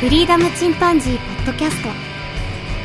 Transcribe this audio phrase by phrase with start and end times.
[0.00, 1.88] フリーダムチンパンジーポッドキャスト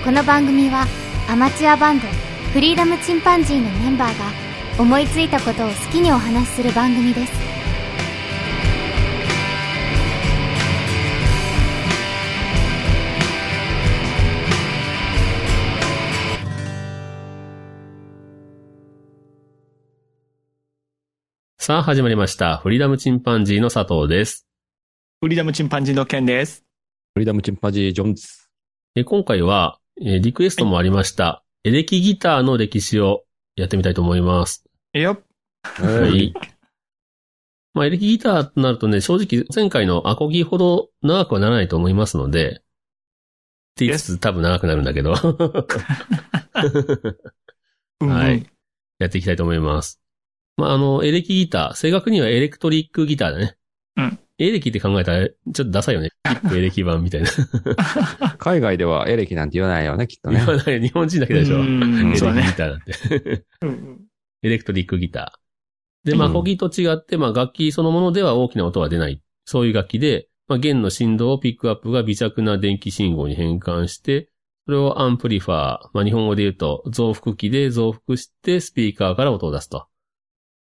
[0.03, 0.87] この番組は
[1.29, 2.07] アマチュアバンド
[2.53, 7.33] フリーダムチンパンジーのメンバーが思いついたことを好きにお話しする番組です
[21.59, 22.57] さあ始まりました。
[22.57, 24.45] フリーダムチンパンジーの佐藤です。
[25.21, 26.65] フリーダムチンパンジーのケンです。
[27.13, 28.27] フリーダムチンパンジー・ジョンズ。
[28.95, 33.23] え今回は、えーリクエストもありました、エレキギターの歴史を
[33.55, 34.65] やってみたいと思います。
[34.95, 35.15] いや、
[35.61, 36.33] はい。
[37.75, 42.53] まあ、エレキギターとなるとね、正直前回のアコギほど長くはならないと思いますので、っ
[43.75, 45.15] て言いつつ多分長くなるんだけど、う
[48.05, 48.49] んうん はい。
[48.97, 50.01] やっていきたいと思います。
[50.57, 53.55] まあ、あの、エレキギター、正確にはエレクトリックギターだね。
[53.97, 54.19] うん。
[54.39, 56.09] エレキって考えたら、ちょっとダサいよね。
[56.51, 57.29] エレキバンみたいな。
[58.37, 60.45] 海外ではエレキなんて言わないよね、きっとね言。
[60.45, 60.81] わない。
[60.81, 61.57] 日本人だけでしょ。
[61.61, 62.55] うエんレキギ。
[62.55, 62.93] ターなんて。
[64.43, 66.09] エレクトリックギター。
[66.11, 69.21] で、まあ、アコギと違って、まあ、楽器そのものでは大きな音は出ない。
[69.45, 74.29] そういう楽器で、まあ、弦の振動をピックアップが微弱な電気信号に変換して、
[74.65, 79.87] それをアンプリファイアー、まあ、日本語で言うと増幅器で増幅してスピーカーから音を出すと。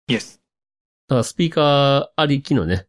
[0.09, 0.41] イエス。
[1.09, 2.87] だからスピーカーありきのね、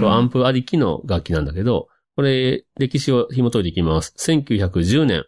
[0.00, 4.14] とアンプありきの楽器なんだけど、これ、歴史を紐解いていきます。
[4.18, 5.24] 1910年。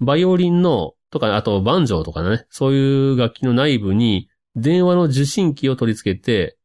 [0.00, 6.56] バイオリンの、とか、あとバンジョーとかね、そういう楽器の内部に電話の受信機を取り付けて、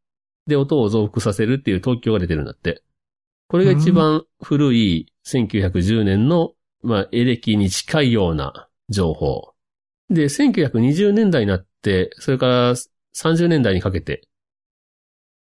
[0.47, 2.81] で、音を増幅させるっていう特許が出てるんだって。
[3.49, 9.53] これが一番古い1910年の、まあ、エレキに近いような情報。
[10.09, 12.75] で、1920年代になって、それから
[13.15, 14.27] 30年代にかけて、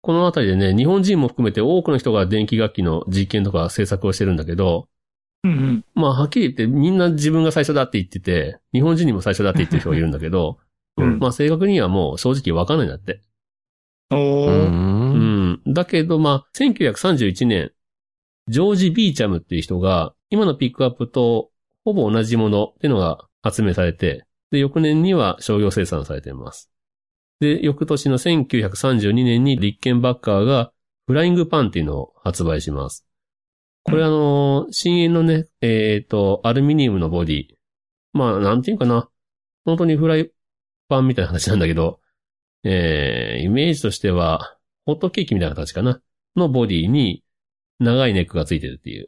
[0.07, 4.87] このあたりでね、日本人も含めて多くの人が電気楽器の実験とか制作をしてるんだけど、
[5.43, 5.85] うんうん。
[5.97, 10.59] まあ、はっきり言ってみんな自分が最初だって言ってて、日本人にも最初だって言ってる人がいるんだけど、
[10.97, 13.21] うんまあ、正確にはもう正直わかんないんだって。
[14.13, 14.49] おう。
[14.49, 14.51] ー。
[14.53, 15.61] うんん。
[15.67, 17.73] だけど、まあ、1931年、
[18.47, 21.51] ジョージ・ビーチャムっていう人が、今のピックアップと
[21.85, 26.71] ほぼ同じものっていうのが発明されて、で、翌年には商業生産されています。
[27.41, 30.73] で、翌年の1932年にリッケンバッカーが
[31.07, 33.07] フライングパンっていうのを発売します。
[33.85, 37.47] これあの、深淵のね、えっ、と、アルミニウムのボディ。
[38.13, 39.09] まあ、なんていうかな。
[39.65, 40.31] 本当にフライ
[40.89, 42.01] パンみたいな話なんだけど、
[42.65, 46.01] えー、イメージとしては、ホットケーキみたいな形かな
[46.35, 47.23] のボディに
[47.79, 49.07] 長いネックがついてるっていう。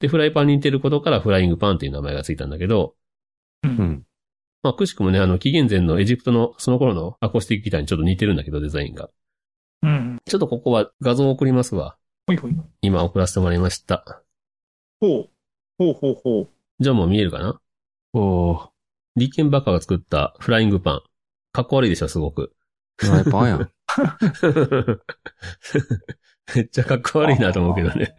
[0.00, 2.94] で、フライパンに似てることからフライングパンっていう名前がついたんだけど、
[3.64, 3.68] う。
[3.68, 4.06] うんん。
[4.62, 9.08] まあ、くしくもね、あの、紀元前のエジプトのその頃のアコースティックギターにちょっと似てるんだけど、デザインが。
[9.82, 10.18] うん。
[10.24, 11.96] ちょっとここは画像を送りますわ。
[12.26, 12.56] ほいほい。
[12.82, 14.22] 今送らせてもらいました。
[15.00, 15.30] ほう。
[15.78, 16.48] ほうほうほう。
[16.80, 17.60] じゃあもう見えるかな？
[18.12, 18.68] おー。
[19.16, 21.02] リッケンバッカーが作ったフライングパン。
[21.52, 22.52] かっこ悪いでしょ、すごく。
[22.96, 23.70] フライパンやん。
[26.54, 28.16] めっちゃかっこ悪いなと思うけどね。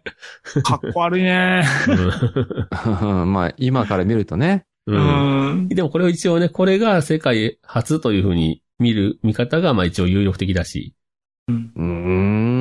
[0.62, 1.64] かっこ悪いね。
[3.26, 4.66] まあ、今から見るとね。
[4.86, 5.68] ううんん。
[5.68, 10.94] でもこれを一応ね、これが世界初というふうに見る見方が、まあ一応有力的だし。
[11.48, 11.72] うん。
[11.76, 11.84] うー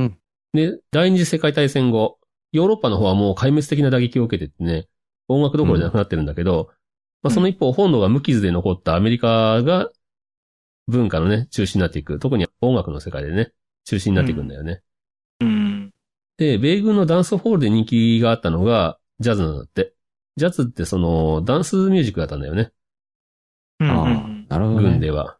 [0.05, 0.17] ん。
[0.53, 2.19] で、第二次世界大戦後、
[2.51, 4.87] ヨーロッパの方はもう壊滅的な打撃を受けてってね、
[5.27, 6.69] 音楽どころじゃなくなってるんだけど、
[7.21, 9.89] まあその一方、本土が無傷で残ったアメリカが
[10.87, 12.19] 文化のね、中心になっていく。
[12.19, 13.53] 特に音楽の世界でね、
[13.85, 14.81] 中心になっていくんだよね。
[15.41, 15.93] うん。
[16.37, 19.93] で、米軍のダンスホールで人気があったのが、ジャズなんだって。
[20.37, 22.71] ジャズってその、ダンスミュージックだったんだよね。
[23.79, 24.47] うん。
[24.47, 24.89] なるほど、ね。
[24.91, 25.37] 軍では。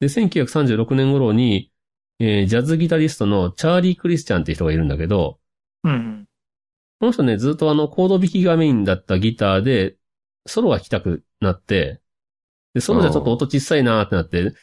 [0.00, 1.72] で、1936年頃に、
[2.18, 5.40] えージャズギタリストのチャーリー・クリスチャンっていう人がいるんだけど、
[5.84, 6.26] うん。
[7.00, 9.96] この人ね、ずっとあの、コード弾きがメインだったギターで、
[10.46, 12.00] ソロが弾きたくなって、
[12.74, 14.54] で、ソロじゃちょっと音小さいなーってなって、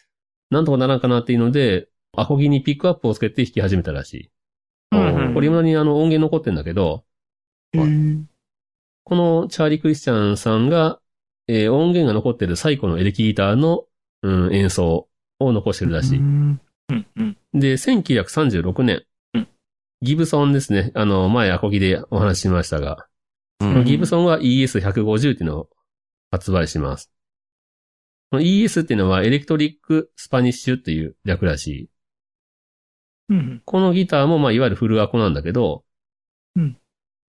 [0.50, 4.32] なんとかならんかなっていうので、アコギにピックアップをつけて弾き始めたらしい。
[4.92, 7.06] うんこれ今にあの音源残ってんだけど、
[7.74, 8.29] うん。
[9.04, 11.00] このチャーリー・クリスチャンさんが、
[11.48, 13.86] えー音源が残ってる最古のエレキギターの、
[14.22, 15.08] うん、演奏
[15.40, 16.20] を残してるらしい。
[16.20, 16.62] うん。
[16.90, 17.08] うん。
[17.16, 17.38] うん。
[17.54, 19.04] で、1936年、
[19.34, 19.48] うん
[20.02, 20.92] ギブソンですね。
[20.96, 23.08] あの、前アコギでお話ししましたが、
[23.60, 25.70] うんギブソンは ES150 っていうのを
[26.32, 27.12] 発売します。
[28.32, 31.90] ES っていうのは Electric Spanish っていう略らしい。
[33.30, 33.62] うん。
[33.66, 35.84] このギターも、まあ、いわゆるフルアコなんだけど、
[36.56, 36.78] うん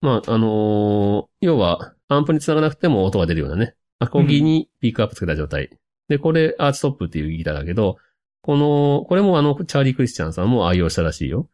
[0.02, 3.74] まあ、あのー要は、アンプにつながなくても音が出るようなね。
[4.00, 5.70] アコギにピックアップつけた状態。
[6.08, 7.96] で、これ、アーチトップっていうギターだけど、
[8.42, 11.48] この、これもあの、チャーリー・クリスチャンさんも愛用したらしいよ。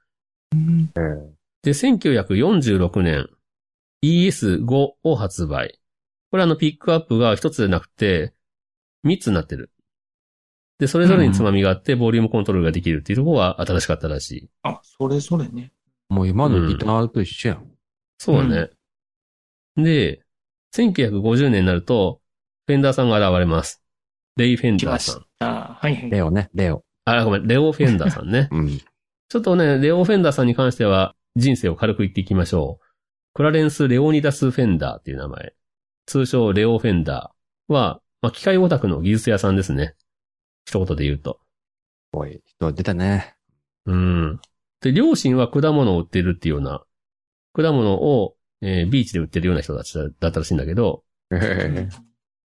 [1.62, 3.28] で、1946年、
[4.02, 5.78] ES5 を発売。
[6.30, 8.32] これあのピックアップが一つでなくて、
[9.02, 9.70] 三つになってる。
[10.78, 14.50] で、それぞれにつまみがあって、ボリュームコントロールができるっていうところは新しかったらしい。
[14.62, 15.72] あ、それぞれね。
[16.08, 17.77] もう今のギターと一緒やん。
[18.18, 18.70] そうね。
[19.76, 20.22] で、
[20.74, 22.20] 1950年になると、
[22.66, 23.82] フェンダーさんが現れます。
[24.36, 25.26] レイ・フェン来ましダーさん。
[25.38, 25.78] た。
[25.80, 26.10] はいはい。
[26.10, 26.84] レオね、レオ。
[27.04, 28.48] あ、ごめん、レオ・フェンダーさんね。
[28.52, 28.78] うん。
[28.78, 32.86] ちょっとね、レオ・フェンダーさんに関しては、人生を軽く言っていきましょう。
[33.34, 35.54] クラレンス・レオニダス・フェンダーっていう名前。
[36.06, 39.94] 通称、レオ・フェンダーは、まあ、機械オタクの技術屋さんですね。
[40.66, 41.40] 一言で言うと。
[42.12, 43.36] おい、人出たね。
[43.86, 44.40] うん。
[44.80, 46.84] で、両親は果物を売ってるっていうような、
[47.62, 51.88] 果物を、えービーチで売ってるような人たちだったらしいんだけど、へへ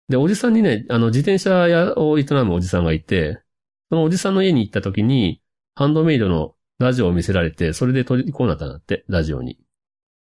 [0.09, 3.41] で、おじさんにね、あの、自転車屋を営むおじさんがいて、
[3.89, 5.41] そのおじさんの家に行った時に、
[5.75, 9.59] ハンドメイドのラジオを見せられて、それで取りこうなったんだって、ラジオに。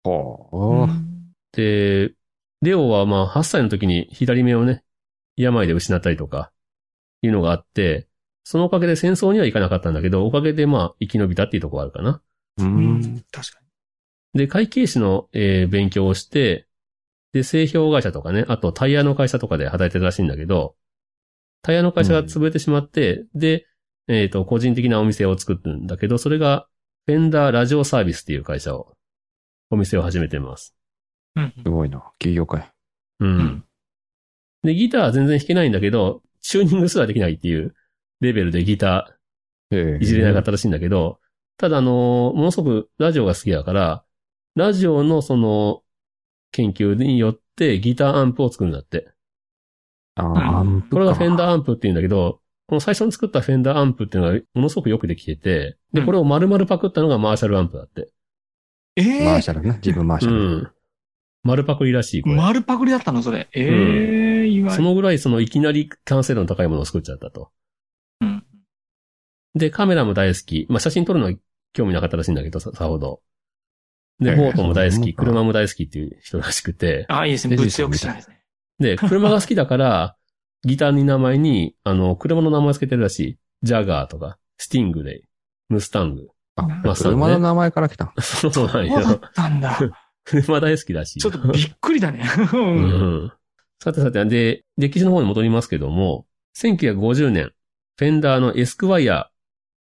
[0.03, 0.57] ほう。
[0.57, 2.13] うおーんで、
[2.61, 4.83] レオはまあ8歳の時に左目をね、
[5.37, 6.51] 病で失ったりとか、
[7.21, 8.07] いうのがあって、
[8.43, 12.21] そのおかげで戦争には行かなかったんだけど、おかげでまあ生き延びたっていうところがあるかな。
[12.57, 12.63] う。
[12.63, 13.25] うんん。
[13.31, 13.59] 確か
[14.33, 16.67] で、会計士の、えー勉強をして、
[17.33, 20.75] で、製氷会社とかね、あとタイヤの会社とかで働いてるらしいんだけど、
[21.61, 23.67] タイヤの会社が潰れてしまって、で、
[24.07, 26.67] えっ、と、個人的なお店を作るんだけど、それが、
[27.05, 28.93] フェンダーラジオサービスっていう会社を、
[29.69, 30.75] お店を始めてます。
[31.35, 31.43] に。
[31.43, 32.03] うんすごいな。
[32.19, 32.71] 起業家や。
[33.19, 33.37] うん。
[33.37, 33.63] ん
[34.63, 37.75] で、ギターは全然弾けないんだけど、チューニングすらできないっていう
[38.21, 39.17] レベルでギタ
[39.71, 41.19] へーいじれなかったらしいんだけど、
[41.57, 44.03] ただあの、ものすごくラジオが好きだから、
[44.57, 45.83] ラジオのその、
[46.51, 49.11] 研究によってギターアンプを作るんだって。
[50.15, 58.09] ああ、アンプかこれがフェンダーアンプって言うんだけど、この最初に作ったフェンダーアンプっていうのがものすごくよくできてて、で、うんこれを丸々パクったのがマーシャルアンプだって。
[58.95, 59.75] ええマーシャルね。
[59.75, 60.57] 自分マーシうャル。
[60.57, 60.71] ん。
[61.43, 62.35] 丸パクリらしい、これ。
[62.35, 63.47] 丸パクリだったのそれ。
[63.53, 64.81] ええ意外そ。
[64.81, 67.51] のぐらいそのいきなり完成度の高いものを作っちゃったと。
[68.21, 68.43] うん。
[69.53, 70.65] で、カメラも大好き。
[70.69, 71.33] まあ、写真撮るのは
[71.73, 73.21] 興味なかったらしいんだけど、ささほど。
[74.19, 77.05] で、えボートも大好き、車も大好きっていう人らしくて。
[77.09, 77.55] あ、いいですね。
[77.55, 78.41] 物欲しないですね。
[78.79, 80.15] で、車が好きだから、
[80.63, 83.39] ギターに名前に、あの、車の名前を付けてるらしい。
[83.63, 85.23] ジャガーとか、スティングレイ、
[85.69, 86.29] ムスタング。
[86.55, 88.13] あ、ね車の名前から来た。
[88.21, 89.21] そうなんそうだっよ。
[89.35, 89.79] たんだ。
[90.25, 91.19] 車大好きだし。
[91.19, 92.25] ちょっとびっくりだね。
[92.53, 92.57] う。
[92.57, 93.33] うんん。
[93.81, 96.25] さてさて、で、歴史の方に戻りますけども、
[96.57, 97.51] 1950年、
[97.97, 99.25] フェンダーのエスクワイヤー、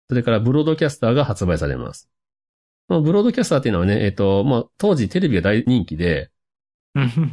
[0.09, 2.09] それからブロードキャスターが発売されます。
[2.93, 6.29] このブロードキャスターっていうのはね、えっ、と、まあ、当時テレビが大人気で、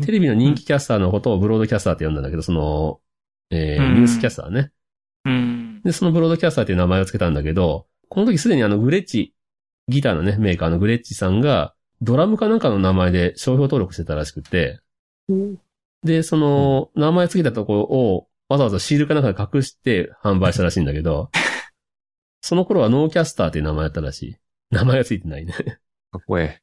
[0.06, 3.00] テレビの人気キャスターのことをブロードキャスターって呼んだんだけど、その、
[3.50, 4.70] えーうんニュースキャスターね。
[5.26, 5.82] うん。
[5.82, 9.34] で、そのブロードキャスターっていう名前を付けたんだけど、この時すでにあのグレッチ、
[9.88, 14.80] ギターのね、メーカーのグレッチさんが、ドラムかなんかの名前で商標登録してたらしくて、
[16.04, 21.30] で、その、名前付けたところを、わざわざシールかなんかで隠して販売したらしいんだけど、
[22.40, 24.39] その頃はノーキャスターっていう名前だったらしい。
[24.70, 25.52] 名前が付いてないね。
[25.52, 26.60] かっこえ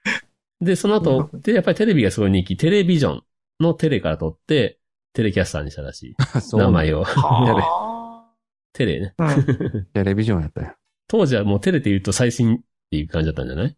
[0.60, 3.22] で、その後、で、やっぱりテレビがすごい人気、テレビジョン
[3.60, 4.78] のテレから取って、
[5.12, 6.16] テレキャスターにしたらしい。
[6.56, 7.04] 名前を。
[7.04, 8.24] は
[8.72, 9.14] テレね。
[9.92, 10.74] テレビジョンやったよ。
[11.08, 13.76] 当時はもうテレって言うと最新っていう感じだったんじゃない？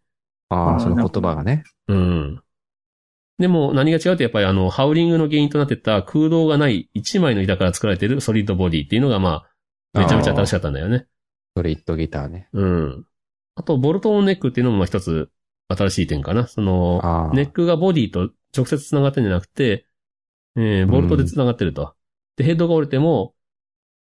[0.48, 1.64] ああ、その言葉がね。
[1.88, 2.42] うん。
[3.38, 9.44] でも何が違うってやっぱりあの、ハウリングの原因となってた空洞がない一枚の板から作られているソリッドボディっていうのがま
[9.94, 11.06] あ、めちゃめちゃ新しかったんだよね。
[11.56, 12.48] ソリッドギターね。
[12.52, 13.06] うん。
[13.60, 15.30] あと、ボルトオンネックっていうのもまあ一つ
[15.68, 16.46] 新しい点かな。
[16.46, 17.30] その。
[17.34, 19.86] ネックがボディと直接繋がってるんじゃなくて、
[20.56, 21.94] えー、ボルトで繋がってると。
[22.36, 23.34] で、ヘッドが折れても、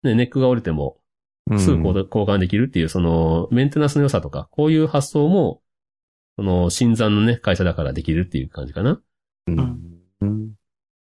[0.03, 0.97] ね、ネックが折れても、
[1.49, 5.61] うんすぐ交換できるっていう、その、メンテナンスの良さとか、こういう発想も、
[6.37, 9.01] その、新参のね、会社だからできるっていう感じかな。
[9.47, 9.81] うん。
[10.21, 10.53] うん。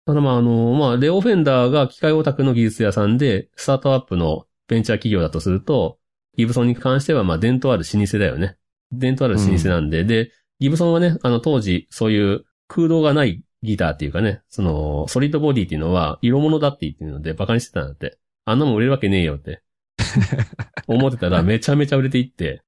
[0.06, 6.00] ただまああの、まあ、レオフェンダーが機械オタクの技術屋さんで、スタートアップのベンチャー企業だとすると、
[6.38, 8.58] ギブソンに関してはまあ伝統ある老舗だよね。
[8.92, 18.18] 伝統ある老舗なんで、で、ギブソンはね、あの当時そういう空洞がないギターっていうかね、その、ソリッドボディっていうのは色物だって言ってるのでバカにしてたんだって。
[18.46, 19.62] あんなもん売れるわけねえよって。
[20.88, 22.62] 思ってたらめちゃめちゃ売れていって。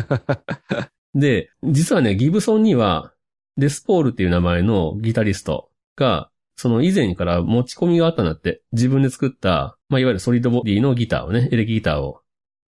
[1.14, 3.12] で、実はね、ギブソンには、
[3.56, 8.62] デスポールっていう名前のギタリストが、その以前から持ち込みがあったんだって。
[8.72, 12.21] 自分で作った、まあ、いわゆるソリッドボディのギターをね、エレキギターを。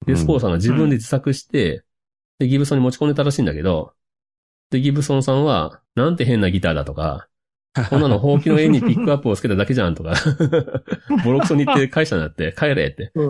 [0.07, 1.85] デスポールさんが自分で自作して、
[2.39, 3.95] で、ギブソンに持ち込んでたらしいんだけど、
[4.71, 7.29] で、ギブソンさんは、なんて変なギターだとか、
[7.89, 10.15] こんなのほうきの絵にピックアップをつけただけじゃんとか、
[11.25, 13.13] ボロクソに言って返したんだって、帰れって。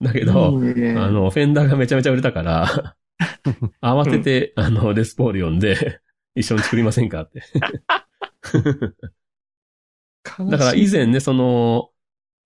[0.00, 2.96] だけど、いいねあの、フェンダーがめちゃめちゃ売れたから、
[3.80, 6.00] 慌てて、あの、レスポール呼んで、
[6.34, 7.42] 一緒に作りませんかって。
[10.50, 11.90] だから以前ね、その、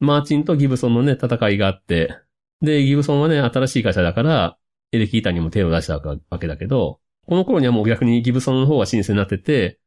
[0.01, 2.17] マーチンとギブソンのね、戦いがあって、
[2.61, 4.59] で、ギブソンはね、新しい会社だから、
[4.93, 9.81] エレキギターにも手を出したわけだけど、この頃にはもう逆にギブソンの方が新鮮になってて、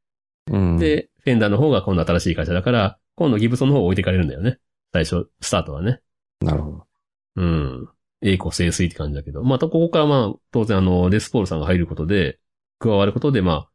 [0.52, 4.60] うん。、で、フェンダーの方が今度新しい会社だから、今度ギブソンの方が置いてかれるんだよね。
[4.94, 6.02] 最初、スタートはね。
[6.42, 6.88] なるほど。
[7.36, 7.90] うん。
[8.22, 9.44] 栄光清水って感じだけど。
[9.44, 12.40] またここからまあ、当然あの、レスポールさんが入ることで、
[12.80, 13.70] 加わることでまあ、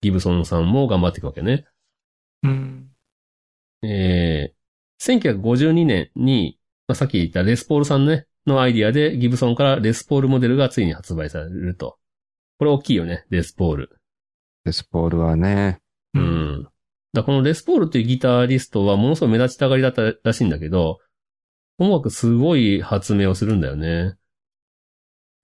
[0.00, 1.64] ギブソンさんも頑張っていくわけね。
[2.42, 2.90] うん。
[3.82, 4.57] えー、
[5.00, 11.98] 1952年に、まあ、さっき言ったレスポールさんね、のアイディアでギブソンからレスポールモデルがついに発売されると。
[12.58, 14.00] これ大きいよね、レスポール。
[14.64, 15.80] レスポールはね、
[16.14, 16.26] ううん。
[16.62, 16.68] ん。
[17.12, 20.98] だこのレスポールっていうギタリストはものすごい目立ちたがりだったらしいんだけど、
[21.78, 24.16] 音楽すごい発明をするんだよね。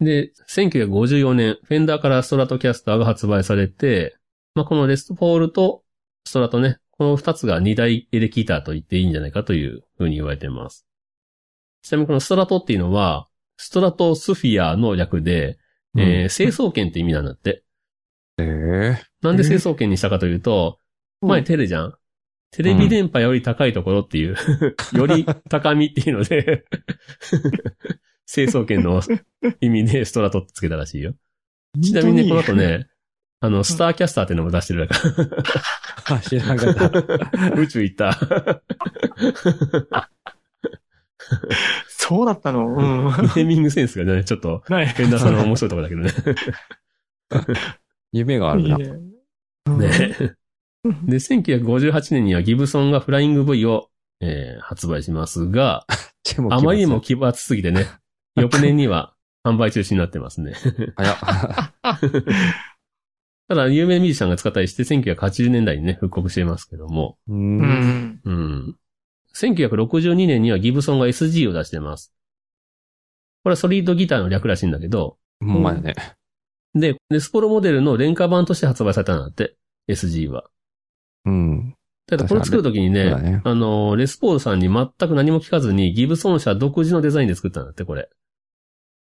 [0.00, 4.16] で、1954年、フェンダーからストラトキャスターが発売されて、
[4.54, 5.84] まあ、このレスポールと
[6.24, 10.86] ストラトね、この二つが二大エレキギターと言っていいんじゃないかというふうに言われています。
[11.82, 15.58] ちなみにこのストラトっていうのは、ストラトスフィアの略で、
[15.96, 17.64] えー、清掃圏って意味なんだって。
[18.38, 20.78] ええなんで清掃圏にしたかというと、
[21.20, 21.94] 前テレじゃん。
[22.52, 24.36] テレビ電波より高いところっていう、
[24.92, 26.64] より高みっていうので、
[28.32, 29.02] 清掃圏の
[29.60, 31.14] 意味でストラトってつけたらしいよ。
[31.82, 32.86] ちなみにね、この後ね、
[33.40, 36.88] あの、スターキャスターっていうのも出してるだかあ、知らなかった。
[37.38, 38.18] ら、宇宙行った。
[41.88, 42.68] そうだったの？
[42.68, 42.76] うん。
[42.76, 44.88] ネーミングセンスがね、ちょっと、ない。
[44.88, 46.10] フェンダーさんの面白いところだけどね。
[48.12, 48.78] 夢があるな。
[48.78, 50.36] いいね。
[51.04, 53.88] で、1958年にはギブソンがフライング V を、
[54.20, 55.86] えー発売しますが、
[56.50, 57.86] あまりにも奇抜すぎてね、
[58.36, 59.14] 翌年には
[59.44, 60.54] 販売中止になってますね。
[60.96, 61.16] 早
[63.48, 67.34] ただ、有名ミュージシャンが使ったりして、1980年代にね、復刻していますけども、う。
[67.34, 68.20] うんん。
[68.24, 68.76] うん。
[69.34, 72.14] 1962年にはギブソンが SG を出してます。
[73.42, 75.94] これはソリッドギターの略らしいんだけど、ほんまやね。
[76.74, 79.56] で、レスポロモデルの廉価版として発売されたんだって、
[79.88, 80.44] SG は。
[81.26, 81.76] うん。
[82.06, 83.42] ただ、これ作るときにね、ね。
[83.44, 88.08] あの、レスポールさんに全く何も聞かずに、ギブソン社独自のデザインで作ったんだって、これ。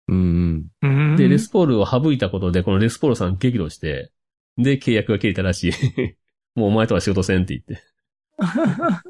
[0.08, 1.16] うんうん。
[1.16, 4.12] で、レスポールを省いたことで、このレスポールさん激怒して、
[4.57, 5.74] で、契約が切れたらしい。
[6.60, 7.83] もうお前とは仕事せんって言って。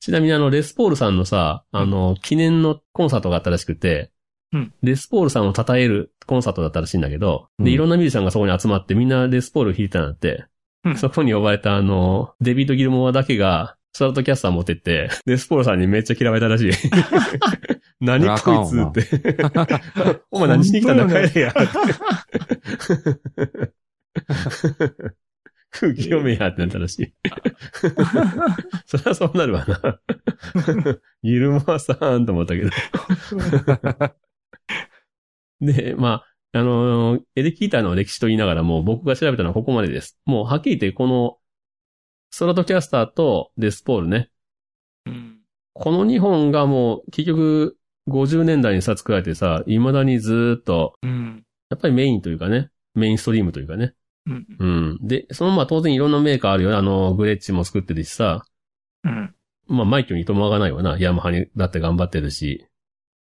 [0.00, 4.10] ちなみにあの、レスポールさんのさ、あの、記念のコンサートがあったらしくて、
[4.52, 10.44] うんレスポールさんを称えるコンサートだったらしいんだけど、で、うんいろんなミュージシャンがそこに集まってみんなレスポールを弾いてたんだって、
[10.84, 16.72] うんそこに呼ばれたあの、デビッド・ギルモアだけが、ストラトキャスター持ってって、レスポールさんにめっちゃ嫌われたらしい。
[18.00, 20.24] 何こいつって。
[20.30, 21.28] お前何しに来たんだ？
[21.28, 21.54] 帰れや。
[25.70, 27.14] 空気読めやってなったらしい。
[28.86, 30.00] そりゃそうなるわな。
[31.22, 32.70] ギルモアさんと思ったけど。
[35.60, 40.18] で、まあ、あのーエレキギターの歴史と言いながらも僕が調べたのはここまでです。
[40.24, 41.36] もうはっきり言ってこの
[42.30, 44.30] ストラトキャスターとデスポールね。
[45.06, 45.38] うん。
[45.72, 47.76] この2本がもう結局
[48.08, 51.44] 50年代にさ作られてさ、未だにずーっとうん。
[51.70, 53.94] やっぱりメインというかね、メインストリームというかね。
[54.26, 54.46] うん。
[54.58, 54.98] うん。
[55.02, 56.76] で、そのまあ当然いろんなメーカーあるよね。
[56.76, 58.44] あの、グレッチも作ってるしさ。
[59.04, 59.34] うん。
[59.66, 60.98] まあマイキョにともわがないわな。
[60.98, 62.66] ヤマハにだって頑張ってるし。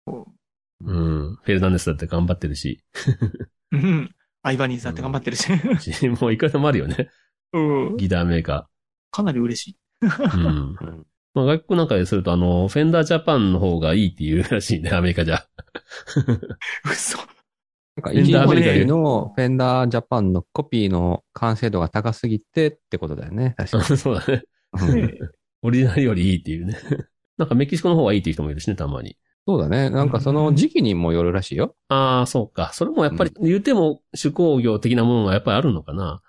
[0.06, 1.36] うん。
[1.42, 2.82] フェルナンデスだって頑張ってるし。
[3.72, 4.14] うん。
[4.42, 5.44] アイバニーズだって頑張ってるし。
[5.80, 7.10] しもういくらでもあるよね。
[7.52, 7.60] う
[7.94, 7.96] ん。
[7.96, 8.68] ギターメーカ
[9.10, 10.06] かなり嬉しい。
[10.06, 10.36] ー。
[10.36, 10.76] うん。
[11.34, 15.46] まあ外国なんかでするとあの、フェンダージャパンの方がいいっていうらしいね、アメリカじゃ。
[16.84, 17.18] 嘘。
[17.98, 23.54] なんか、フェンダーアメリカで EG のフェンダージャパンのコピーの完成度が高すぎてってことだよね。
[23.56, 24.42] 確か そうだね。
[24.74, 25.02] に。
[25.02, 25.18] うん
[25.62, 26.76] オリジナルよりいいっていうね。
[27.36, 29.16] なんかメキシコの方がいいっていう人もいるしね、たまに。
[29.44, 29.90] そうだね。
[29.90, 31.74] なんかその時期にもよるらしいよ。
[31.88, 32.70] ああ、そうか。
[32.72, 36.20] それもやっぱり言うても手工業的なものがやっぱりあるのかな。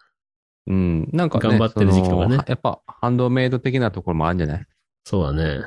[0.66, 1.10] うん。
[1.14, 4.66] なんかね、頑張ってる時期とかねやっぱハンドメイド的なところもあるんじゃない？
[5.04, 5.64] そうだね。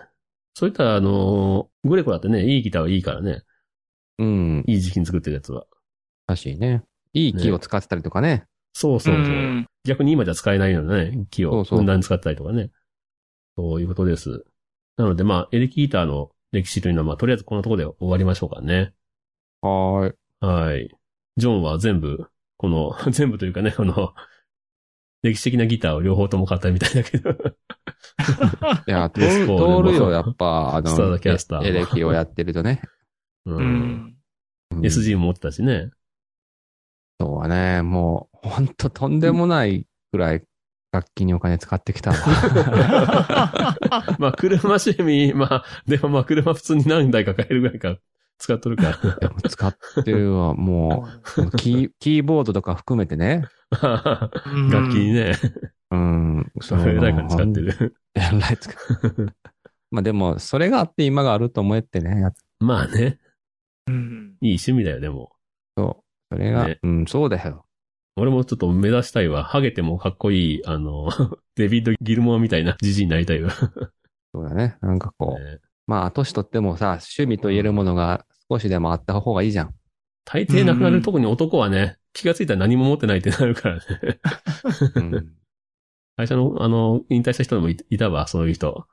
[0.54, 3.42] そういったら、あのーグレコだってね、いいギターはいいからね。
[4.18, 4.64] うん。
[4.66, 5.66] いい時期に作ってるやつは。
[6.32, 6.82] らしいね。
[7.12, 8.44] いい木を使ってたりとかね。
[8.72, 9.24] そうそうそう。
[9.24, 12.70] ん逆に今じゃ使えないようなね、木をふんだんに使ったりとかね。
[13.56, 14.44] そういうことです。
[14.96, 18.92] なのでまあ、エレキギターの歴史というのはまあ、とりあえずこのところで終わりましょうかね。
[19.60, 20.14] はーい。
[20.40, 20.88] はい。
[21.36, 24.14] ジョンは全部、この、 全部というかね、この、
[25.22, 27.30] 歴史的なギターを両方とも買ったみたいだけど。
[28.86, 29.46] いや、通る
[29.94, 32.82] よ、やっぱ、あの、スターダキャスターもエレキをやってるとね。
[33.46, 33.62] ううんん。
[33.62, 34.12] うん
[34.80, 35.90] SG も持ってたしね。
[37.22, 40.42] そうはね、もう、ほんととんでもないくらい
[40.90, 42.16] 楽器にお金使ってきたわ。
[44.18, 47.96] まあ、車趣味、まあ、でもまあ、車普通に何台か買えるぐらいか、
[48.38, 53.44] 使っとるかでも使ってるわ、もう、キー、キーボードとか含めてね。
[53.70, 54.30] 楽
[54.90, 55.36] 器にね、
[55.92, 57.66] うん、そそれだから使ってる。
[57.66, 57.96] る。
[58.16, 59.26] えらい使う。
[59.92, 62.32] まあでも、それがあって今があると思えってね。
[62.58, 63.20] まあね、
[63.86, 64.36] うん。
[64.40, 65.30] いい趣味だよ、でも。
[65.76, 66.01] そう。
[66.32, 67.66] それが、ねうん、そうだよ。
[68.16, 69.44] 俺もちょっと目指したいわ。
[69.44, 71.08] ハゲてもかっこいい、あの、
[71.56, 73.50] デビッド・ギルモアみたいなジジイになりたいわ。
[74.34, 74.76] そうだね。
[74.80, 79.74] なんかこう、ねまあ、年取ってもさ、趣味と言えるものが少しでもあった方がいいじゃん。
[80.24, 83.82] 大抵なくなる、うん特に男はね、気がついたら何も持ってないってなるからね。
[84.94, 85.34] うん。
[86.16, 88.86] 会社の、あの、引退した人でもいいたわ、そういう人。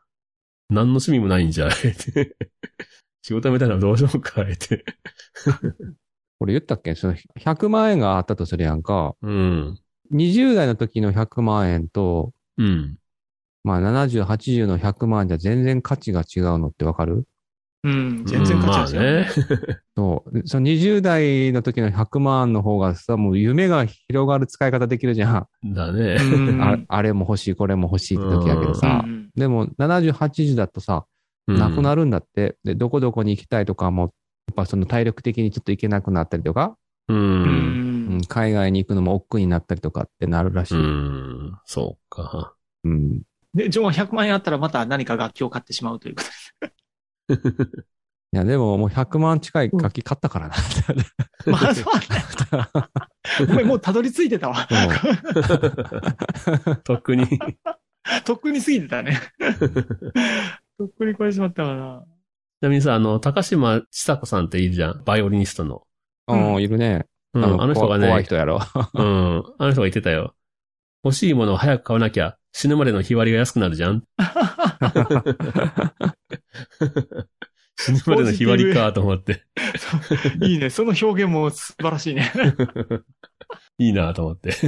[0.70, 2.36] 何の趣味もないんじゃ、って。
[3.22, 4.86] 仕事辞めたらどうしようか、って。
[6.40, 6.96] これ言ったっけ？
[6.96, 9.16] その100万円があったとするやんか。
[9.22, 9.80] うん。
[10.12, 12.98] 20代の時の100万円と、うん。
[13.64, 17.26] まあ70、80の100万円じゃ全然価値が違うのってわかる？
[17.84, 18.24] うん。
[18.26, 19.28] 全然価値が違う、ね。
[19.98, 20.34] そう。
[20.34, 25.74] でその20代の時の100万の方がさ、もう夢が広がる使い方できるじゃん。
[25.74, 26.18] だね。
[26.22, 29.04] うん ああれも欲しい、これも欲しいって時やけどさ。
[29.06, 31.06] うんでも70、80だとさ、
[31.48, 32.58] なくなるんだって。
[32.66, 34.12] で、どこどこに行きたいとかも、
[34.54, 36.78] ぱその体力的にちょっと行けなくなったりとか、
[37.08, 37.16] る。
[37.16, 37.18] う。
[37.18, 38.22] うん。
[38.28, 40.82] 海外に行くのも億劫になったりとかってなるらしうい。
[40.82, 41.58] ん。
[41.66, 42.56] そうか。
[42.84, 43.22] うん。
[43.54, 46.24] で、ジョンは100万円あったらまた何か楽器を買ってしまうというこ
[47.30, 47.40] とで
[48.32, 50.54] いや、でももう100万近い楽器買ったからな。
[50.54, 50.84] す。
[51.50, 53.48] まあ、そうね。
[53.48, 54.68] ごめん、もうたどり着いてたわ。
[56.84, 57.26] とっくに。
[58.26, 59.20] とっくに過ぎてたね。
[60.78, 62.04] とっくに超えてしまったわな。
[62.60, 65.04] ちなみにさ、あの、高島千佐子さんっているじゃん。
[65.06, 65.84] バイオリニストの。
[66.28, 67.06] うん、うんいるね。
[67.34, 67.62] うん。
[67.62, 68.60] あの人がね、怖い人やろ。
[68.94, 69.44] うん。
[69.58, 70.36] あの人が言ってたよ。
[71.06, 74.04] 欲しいものを早く買わなきゃ、死ぬまでの日割りが安くなるじゃん。
[77.78, 79.46] 死ぬまでの日割りかと思って。
[80.44, 80.70] いいね。
[80.70, 82.30] その表現も素晴らしいね。
[83.80, 84.52] いいなと思って。
[84.52, 84.68] 確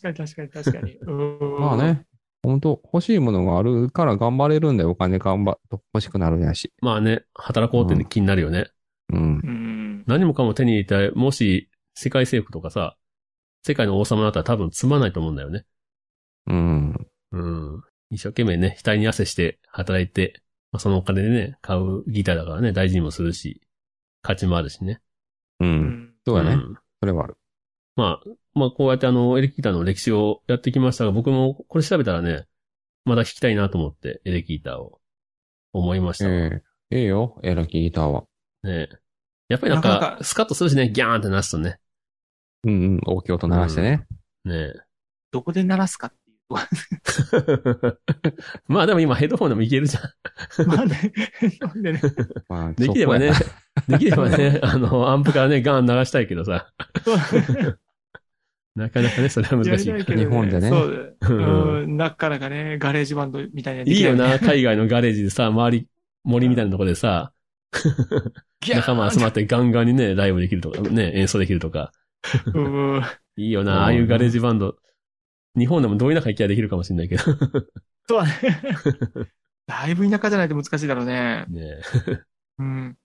[0.00, 0.96] かに確かに確かに。
[0.96, 1.76] うんまあ。
[1.76, 2.06] ね。
[2.46, 4.90] 本当欲しいものがあるから頑張れるんだよ。
[4.90, 6.72] お金頑張っ欲しくなるんやし。
[6.80, 8.66] まあね、働こうって気になるよね。
[9.12, 9.18] うん。
[9.18, 10.04] うん。
[10.06, 12.96] 何もかも手に入れて、もし世界征服とかさ、
[13.64, 15.64] 世界の王様だったら多分つまんないと思うんだよね。
[16.46, 17.06] うん。
[17.32, 17.82] うん。
[18.10, 23.60] 一生懸命ね、額に汗して働いて、まあ、そのお金でね、買うギターだからね、大事にもするし、
[24.22, 25.00] 価値もあるしね。
[25.58, 25.64] う。
[25.64, 26.14] うんん。
[26.24, 26.54] そうやね。
[26.54, 27.36] んそれはある。
[27.96, 32.46] まあ、まあこうやってあの、エレキギターの歴史をやってきましたが、僕もこれ調べたらね、
[33.04, 34.98] まだ弾きたいなと思って、エレキギターを
[35.74, 36.32] 思いましたわ。
[36.32, 37.38] ええええよ。
[37.42, 38.24] エラキギターは。
[38.62, 38.88] ね
[39.48, 41.78] やっぱりなんかなかなかスカッとするしね、ギャーンってなすとね。
[42.64, 43.00] うんうん。
[43.04, 44.06] 大きい音鳴らしてね。
[44.46, 44.72] ね
[45.30, 46.36] どこで鳴らすかっていう
[48.68, 50.66] まあでも今ヘッドフォンでもいけるじゃん。
[50.66, 51.12] まあね。
[51.60, 52.00] なんでね。
[52.48, 53.32] まあ、できればね
[53.88, 56.72] できればね、あの、アンプからね、ガン流したいけどさ、
[58.76, 60.18] なかなかね、それは難しいやりたから。
[60.18, 61.96] けど日本でねそうだうんうん。
[61.96, 65.88] なかなかね、ガレージバンドみたいなのいいよな、海外のガレージでさ、周り、
[66.24, 67.32] 森みたいなところでさ、
[68.68, 71.92] 仲間集まってガンガンにね、ライブできるとか、ね、演奏できるとか。
[73.36, 74.76] いいよな、ああいうガレージバンド。
[75.56, 77.22] 日本でもどういう中行きゃできるかもしれないけど。
[78.08, 78.32] そうだね。
[79.66, 81.46] だいぶ田舎じゃないと難しいだろうね。
[81.48, 81.80] ね
[82.58, 82.96] うん。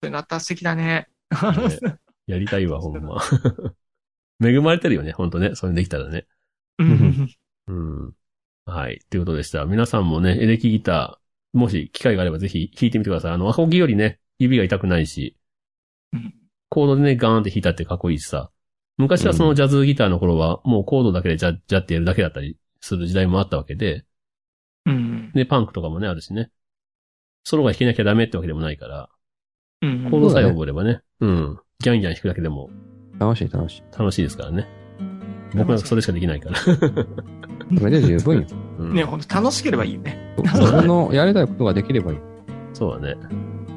[0.00, 1.08] それなったら素敵だね。
[1.30, 3.20] ねやりたいわ、ほんま。
[4.42, 5.54] 恵まれてるよね、ほんとね。
[5.54, 6.26] それできたらね。
[6.78, 7.28] うん。
[7.68, 8.14] うん。
[8.64, 9.00] はい。
[9.10, 9.64] ということでした。
[9.66, 13.32] 皆さんもね、エレキギター、もし機会があればぜひ弾いてみてください。
[13.32, 15.36] あの、アコギよりね、指が痛くないし
[16.12, 16.34] うん、
[16.68, 18.50] コードでね、ガーンって弾いたってかっこいいしさ。
[18.96, 24.04] 昔はそのジャズギターの頃は、もうコードだけでジャッジャってやるだけだったりする時代もあったわけで、
[24.86, 25.32] うん。
[25.32, 26.50] で、パンクとかもね、あるしね。
[27.44, 29.08] ソロが弾けなきゃダメってわけでもないから、
[29.82, 30.10] うん。
[30.10, 31.58] コードさえ覚えればね、うん。
[31.80, 32.70] ギャンギャン弾くだけでも
[33.20, 33.82] 楽しい楽しい。
[33.96, 34.66] 楽しいですからね。
[35.54, 36.56] 僕なんかそれしかできないから。
[36.56, 38.46] それで十分よ。
[38.78, 40.34] うんね、ほんと楽しければいいよね。
[40.38, 42.18] 自分のやりたいことができればいい。
[42.72, 43.16] そうだね。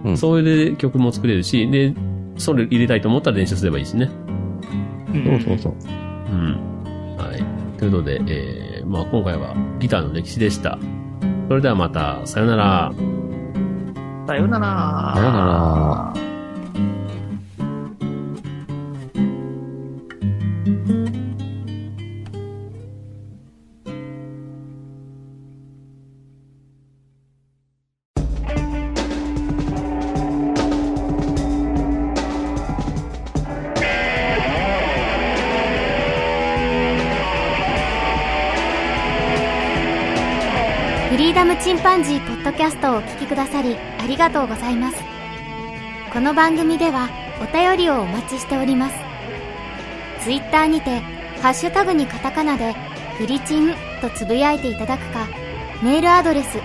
[0.06, 1.94] うんそれで曲も作れるし、で、
[2.38, 4.10] それ入れたいと思ったら練習すればいいしね。
[5.14, 5.74] うんそうそうそう。
[6.32, 7.16] うん。
[7.18, 7.78] はい。
[7.78, 10.80] というので、えー、まあ今回はギターの歴史でした。
[11.50, 12.94] それではまた、さよなら。
[14.26, 15.14] さよなら。
[15.16, 16.33] さよなら。
[42.44, 44.98] ッドキャストをお聞きくださりありがとうございます。
[46.12, 47.08] この番組では
[47.42, 48.96] お便りをお待ちしております。
[50.24, 51.00] ツイッターにて、
[51.42, 52.74] ハッシュタグにカタカナで、
[53.18, 55.26] フリチンとつぶやいていただくか、
[55.82, 56.58] メールアドレス、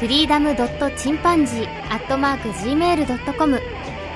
[0.00, 3.58] フリーダムドットチンパンジーアットマーク Gmail.com、